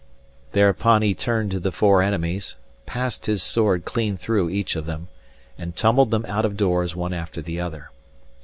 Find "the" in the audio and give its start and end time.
1.59-1.71, 7.39-7.59